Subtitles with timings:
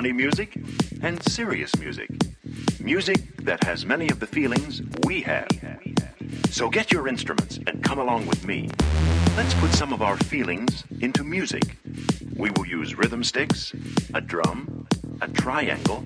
[0.00, 0.56] funny music
[1.02, 2.08] and serious music.
[2.80, 5.46] Music that has many of the feelings we have.
[6.48, 8.70] So get your instruments and come along with me.
[9.36, 11.76] Let's put some of our feelings into music.
[12.34, 13.74] We will use rhythm sticks,
[14.14, 14.86] a drum,
[15.20, 16.02] a triangle,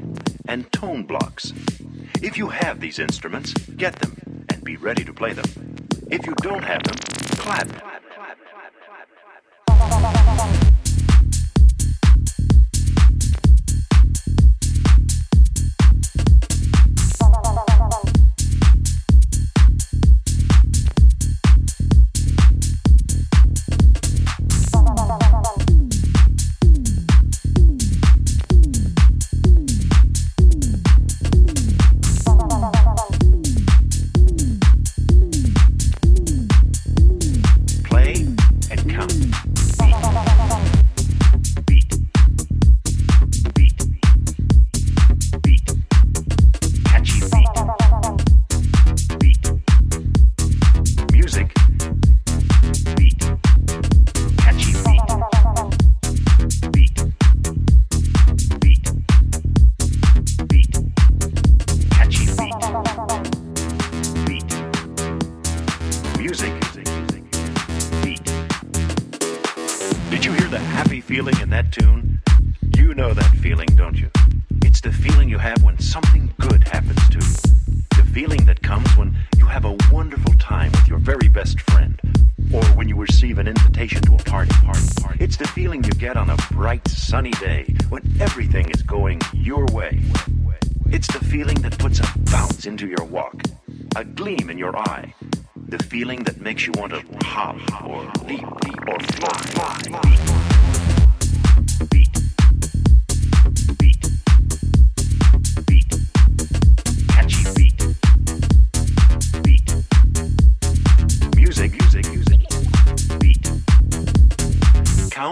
[0.47, 1.53] and tone blocks.
[2.21, 5.47] If you have these instruments, get them and be ready to play them.
[71.15, 72.21] Feeling in that tune?
[72.77, 74.11] You know that feeling, don't you?
[74.65, 77.77] It's the feeling you have when something good happens to you.
[77.91, 82.01] The feeling that comes when you have a wonderful time with your very best friend.
[82.53, 85.23] Or when you receive an invitation to a party, party, party.
[85.23, 89.67] It's the feeling you get on a bright, sunny day when everything is going your
[89.67, 90.03] way.
[90.91, 93.41] It's the feeling that puts a bounce into your walk,
[93.95, 95.15] a gleam in your eye,
[95.69, 97.57] the feeling that makes you want to hop
[97.89, 98.43] or leap
[98.89, 100.84] or fly.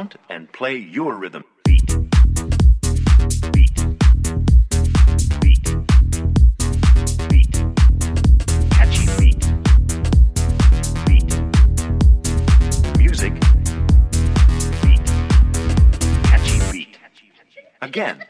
[0.03, 1.44] Count and play your rhythm.
[1.62, 1.86] Beat.
[3.53, 3.76] Beat.
[5.40, 5.64] Beat.
[7.28, 7.55] Beat.
[8.72, 9.42] Catchy beat.
[11.07, 11.32] Beat.
[12.98, 13.34] Music.
[14.82, 15.07] Beat.
[16.24, 16.98] Catchy beat.
[17.80, 18.24] Again.